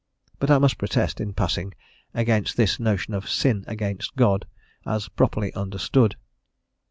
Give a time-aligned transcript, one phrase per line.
[0.39, 1.75] But I must protest, in passing,
[2.11, 4.47] against this notion of "sin against God"
[4.83, 6.15] as properly understood.